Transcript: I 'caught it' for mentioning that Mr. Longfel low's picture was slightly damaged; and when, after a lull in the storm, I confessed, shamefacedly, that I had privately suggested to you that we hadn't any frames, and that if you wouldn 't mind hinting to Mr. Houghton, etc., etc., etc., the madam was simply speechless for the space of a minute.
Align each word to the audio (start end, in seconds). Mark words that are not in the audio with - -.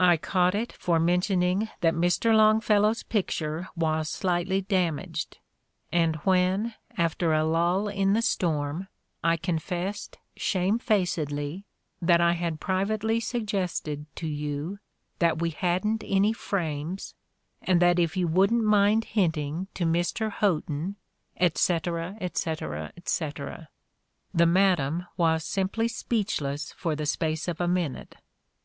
I 0.00 0.16
'caught 0.16 0.56
it' 0.56 0.72
for 0.72 0.98
mentioning 0.98 1.68
that 1.82 1.94
Mr. 1.94 2.34
Longfel 2.34 2.82
low's 2.82 3.04
picture 3.04 3.68
was 3.76 4.10
slightly 4.10 4.62
damaged; 4.62 5.38
and 5.92 6.16
when, 6.24 6.74
after 6.98 7.32
a 7.32 7.44
lull 7.44 7.86
in 7.86 8.12
the 8.12 8.22
storm, 8.22 8.88
I 9.22 9.36
confessed, 9.36 10.18
shamefacedly, 10.36 11.64
that 12.00 12.20
I 12.20 12.32
had 12.32 12.58
privately 12.58 13.20
suggested 13.20 14.06
to 14.16 14.26
you 14.26 14.80
that 15.20 15.38
we 15.40 15.50
hadn't 15.50 16.02
any 16.04 16.32
frames, 16.32 17.14
and 17.62 17.80
that 17.80 18.00
if 18.00 18.16
you 18.16 18.26
wouldn 18.26 18.62
't 18.62 18.64
mind 18.64 19.04
hinting 19.04 19.68
to 19.74 19.84
Mr. 19.84 20.28
Houghton, 20.28 20.96
etc., 21.36 22.16
etc., 22.20 22.90
etc., 22.96 23.68
the 24.34 24.44
madam 24.46 25.06
was 25.16 25.44
simply 25.44 25.86
speechless 25.86 26.72
for 26.72 26.96
the 26.96 27.06
space 27.06 27.46
of 27.46 27.60
a 27.60 27.68
minute. 27.68 28.16